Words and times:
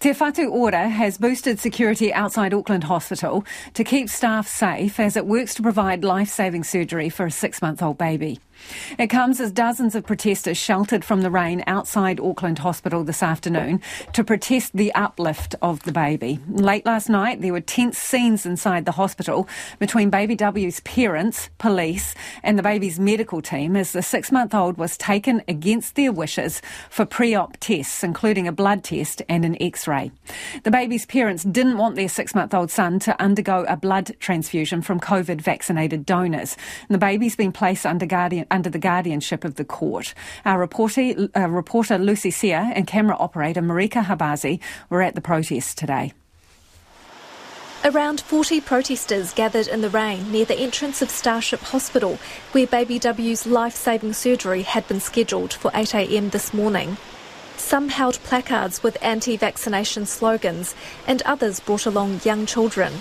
Te 0.00 0.12
Whatu 0.14 0.50
Ora 0.50 0.88
has 0.88 1.18
boosted 1.18 1.60
security 1.60 2.12
outside 2.12 2.54
Auckland 2.54 2.84
Hospital 2.84 3.44
to 3.74 3.84
keep 3.84 4.08
staff 4.08 4.48
safe 4.48 4.98
as 4.98 5.16
it 5.16 5.26
works 5.26 5.54
to 5.54 5.62
provide 5.62 6.04
life-saving 6.04 6.64
surgery 6.64 7.08
for 7.08 7.26
a 7.26 7.30
six-month-old 7.30 7.98
baby. 7.98 8.40
It 8.98 9.08
comes 9.08 9.40
as 9.40 9.52
dozens 9.52 9.94
of 9.94 10.06
protesters 10.06 10.56
sheltered 10.56 11.04
from 11.04 11.22
the 11.22 11.30
rain 11.30 11.62
outside 11.66 12.20
Auckland 12.20 12.58
Hospital 12.58 13.04
this 13.04 13.22
afternoon 13.22 13.80
to 14.12 14.24
protest 14.24 14.72
the 14.74 14.92
uplift 14.94 15.54
of 15.62 15.82
the 15.84 15.92
baby. 15.92 16.38
Late 16.48 16.86
last 16.86 17.08
night, 17.08 17.40
there 17.40 17.52
were 17.52 17.60
tense 17.60 17.98
scenes 17.98 18.46
inside 18.46 18.84
the 18.84 18.92
hospital 18.92 19.48
between 19.78 20.10
baby 20.10 20.34
W's 20.34 20.80
parents, 20.80 21.50
police, 21.58 22.14
and 22.42 22.58
the 22.58 22.62
baby's 22.62 23.00
medical 23.00 23.42
team 23.42 23.76
as 23.76 23.92
the 23.92 24.02
six 24.02 24.30
month 24.30 24.54
old 24.54 24.76
was 24.76 24.96
taken 24.96 25.42
against 25.48 25.94
their 25.94 26.12
wishes 26.12 26.60
for 26.90 27.04
pre 27.04 27.34
op 27.34 27.56
tests, 27.58 28.04
including 28.04 28.46
a 28.46 28.52
blood 28.52 28.84
test 28.84 29.22
and 29.28 29.44
an 29.44 29.56
x 29.60 29.88
ray. 29.88 30.10
The 30.64 30.70
baby's 30.70 31.06
parents 31.06 31.44
didn't 31.44 31.78
want 31.78 31.96
their 31.96 32.08
six 32.08 32.34
month 32.34 32.54
old 32.54 32.70
son 32.70 32.98
to 33.00 33.20
undergo 33.20 33.64
a 33.68 33.76
blood 33.76 34.14
transfusion 34.20 34.82
from 34.82 35.00
COVID 35.00 35.40
vaccinated 35.40 36.06
donors. 36.06 36.56
And 36.88 36.94
the 36.94 36.98
baby's 36.98 37.36
been 37.36 37.52
placed 37.52 37.86
under 37.86 38.06
guardian 38.06 38.46
under 38.52 38.70
the 38.70 38.78
guardianship 38.78 39.44
of 39.44 39.56
the 39.56 39.64
court. 39.64 40.14
Our 40.44 40.60
reporter, 40.60 41.28
uh, 41.34 41.48
reporter 41.48 41.98
Lucy 41.98 42.30
Sear 42.30 42.70
and 42.74 42.86
camera 42.86 43.16
operator 43.18 43.62
Marika 43.62 44.04
Khabazi 44.04 44.60
were 44.90 45.02
at 45.02 45.16
the 45.16 45.20
protest 45.20 45.78
today. 45.78 46.12
Around 47.84 48.20
40 48.20 48.60
protesters 48.60 49.32
gathered 49.32 49.66
in 49.66 49.80
the 49.80 49.90
rain 49.90 50.30
near 50.30 50.44
the 50.44 50.56
entrance 50.56 51.02
of 51.02 51.10
Starship 51.10 51.58
Hospital, 51.60 52.16
where 52.52 52.64
baby 52.64 53.00
W's 53.00 53.44
life 53.44 53.74
saving 53.74 54.12
surgery 54.12 54.62
had 54.62 54.86
been 54.86 55.00
scheduled 55.00 55.52
for 55.52 55.72
8am 55.72 56.30
this 56.30 56.54
morning. 56.54 56.96
Some 57.56 57.88
held 57.88 58.20
placards 58.20 58.84
with 58.84 58.96
anti 59.02 59.36
vaccination 59.36 60.06
slogans, 60.06 60.76
and 61.08 61.22
others 61.22 61.58
brought 61.58 61.86
along 61.86 62.20
young 62.22 62.46
children. 62.46 62.92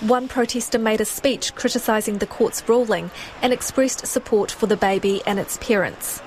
One 0.00 0.28
protester 0.28 0.78
made 0.78 1.00
a 1.00 1.06
speech 1.06 1.54
criticising 1.54 2.18
the 2.18 2.26
court's 2.26 2.68
ruling 2.68 3.10
and 3.40 3.50
expressed 3.50 4.06
support 4.06 4.50
for 4.50 4.66
the 4.66 4.76
baby 4.76 5.22
and 5.26 5.38
its 5.38 5.56
parents. 5.56 6.20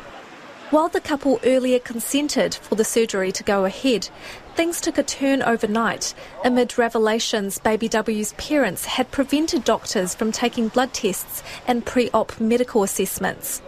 While 0.71 0.89
the 0.89 0.99
couple 0.99 1.39
earlier 1.43 1.77
consented 1.77 2.55
for 2.55 2.73
the 2.73 2.83
surgery 2.83 3.31
to 3.31 3.43
go 3.43 3.65
ahead, 3.65 4.09
things 4.55 4.81
took 4.81 4.97
a 4.97 5.03
turn 5.03 5.43
overnight 5.43 6.15
amid 6.43 6.79
revelations 6.79 7.59
baby 7.59 7.87
W's 7.87 8.33
parents 8.33 8.85
had 8.85 9.11
prevented 9.11 9.63
doctors 9.63 10.15
from 10.15 10.31
taking 10.31 10.69
blood 10.69 10.91
tests 10.91 11.43
and 11.67 11.85
pre 11.85 12.09
op 12.11 12.39
medical 12.39 12.81
assessments. 12.81 13.61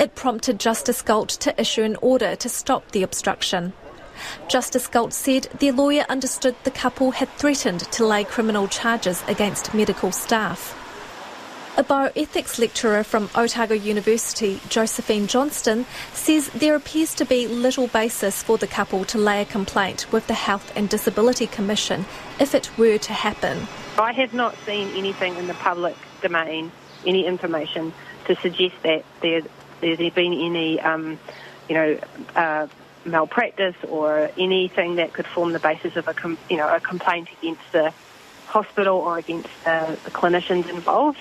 It 0.00 0.16
prompted 0.16 0.58
Justice 0.58 1.02
Gault 1.02 1.28
to 1.28 1.60
issue 1.60 1.82
an 1.84 1.96
order 2.02 2.34
to 2.34 2.48
stop 2.48 2.90
the 2.90 3.04
obstruction. 3.04 3.72
Justice 4.48 4.86
Gault 4.86 5.12
said 5.12 5.44
their 5.58 5.72
lawyer 5.72 6.04
understood 6.08 6.56
the 6.64 6.70
couple 6.70 7.12
had 7.12 7.28
threatened 7.30 7.80
to 7.80 8.06
lay 8.06 8.24
criminal 8.24 8.68
charges 8.68 9.22
against 9.28 9.74
medical 9.74 10.12
staff. 10.12 10.74
A 11.78 11.84
bioethics 11.84 12.58
lecturer 12.58 13.04
from 13.04 13.30
Otago 13.36 13.72
University, 13.72 14.60
Josephine 14.68 15.28
Johnston, 15.28 15.86
says 16.12 16.48
there 16.48 16.74
appears 16.74 17.14
to 17.14 17.24
be 17.24 17.46
little 17.46 17.86
basis 17.86 18.42
for 18.42 18.58
the 18.58 18.66
couple 18.66 19.04
to 19.04 19.16
lay 19.16 19.42
a 19.42 19.44
complaint 19.44 20.10
with 20.10 20.26
the 20.26 20.34
Health 20.34 20.72
and 20.74 20.88
Disability 20.88 21.46
Commission 21.46 22.04
if 22.40 22.52
it 22.52 22.76
were 22.76 22.98
to 22.98 23.12
happen. 23.12 23.68
I 23.96 24.12
have 24.12 24.34
not 24.34 24.56
seen 24.66 24.88
anything 24.96 25.36
in 25.36 25.46
the 25.46 25.54
public 25.54 25.94
domain, 26.20 26.72
any 27.06 27.24
information 27.24 27.92
to 28.24 28.34
suggest 28.40 28.74
that 28.82 29.04
there, 29.22 29.42
there's 29.80 29.98
been 30.12 30.32
any, 30.32 30.80
um, 30.80 31.16
you 31.68 31.76
know, 31.76 31.98
uh, 32.34 32.66
malpractice 33.08 33.76
or 33.88 34.30
anything 34.38 34.96
that 34.96 35.12
could 35.12 35.26
form 35.26 35.52
the 35.52 35.58
basis 35.58 35.96
of 35.96 36.08
a 36.08 36.14
com- 36.14 36.38
you 36.48 36.56
know 36.56 36.74
a 36.74 36.80
complaint 36.80 37.28
against 37.40 37.72
the 37.72 37.92
hospital 38.46 38.98
or 38.98 39.18
against 39.18 39.48
uh, 39.66 39.94
the 40.04 40.10
clinicians 40.10 40.68
involved. 40.68 41.18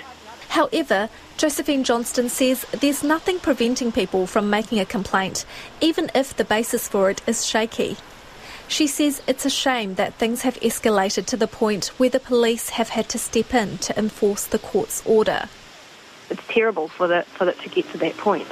However, 0.49 1.09
Josephine 1.37 1.83
Johnston 1.83 2.29
says 2.29 2.65
there's 2.71 3.03
nothing 3.03 3.39
preventing 3.39 3.91
people 3.91 4.25
from 4.25 4.49
making 4.49 4.79
a 4.79 4.85
complaint, 4.85 5.45
even 5.81 6.09
if 6.15 6.35
the 6.35 6.45
basis 6.45 6.87
for 6.87 7.09
it 7.09 7.21
is 7.27 7.45
shaky. 7.45 7.97
She 8.67 8.87
says 8.87 9.21
it's 9.27 9.45
a 9.45 9.49
shame 9.49 9.95
that 9.95 10.15
things 10.15 10.41
have 10.41 10.59
escalated 10.59 11.25
to 11.27 11.37
the 11.37 11.47
point 11.47 11.87
where 11.97 12.09
the 12.09 12.19
police 12.19 12.69
have 12.69 12.89
had 12.89 13.07
to 13.09 13.17
step 13.17 13.53
in 13.53 13.77
to 13.79 13.97
enforce 13.97 14.45
the 14.45 14.59
court's 14.59 15.05
order. 15.05 15.47
It's 16.29 16.45
terrible 16.47 16.89
for, 16.89 17.07
the, 17.07 17.23
for 17.23 17.47
it 17.47 17.59
to 17.61 17.69
get 17.69 17.89
to 17.91 17.97
that 17.99 18.17
point, 18.17 18.47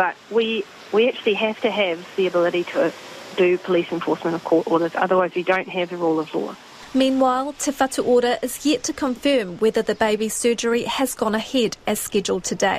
but 0.00 0.16
we 0.30 0.64
we 0.92 1.08
actually 1.10 1.34
have 1.34 1.60
to 1.60 1.70
have 1.70 1.98
the 2.16 2.26
ability 2.26 2.64
to 2.64 2.90
do 3.36 3.58
police 3.58 3.92
enforcement 3.92 4.34
of 4.34 4.42
court 4.44 4.66
orders, 4.66 4.92
otherwise 4.94 5.32
we 5.34 5.42
don't 5.42 5.68
have 5.68 5.90
the 5.90 5.98
rule 5.98 6.18
of 6.18 6.34
law. 6.34 6.56
Meanwhile, 6.94 7.52
Te 7.58 7.70
Whatu 7.70 8.02
Ora 8.06 8.38
is 8.40 8.64
yet 8.64 8.82
to 8.84 8.94
confirm 8.94 9.58
whether 9.58 9.82
the 9.82 9.94
baby's 9.94 10.32
surgery 10.32 10.84
has 10.84 11.14
gone 11.14 11.34
ahead 11.34 11.76
as 11.86 12.00
scheduled 12.00 12.44
today. 12.44 12.78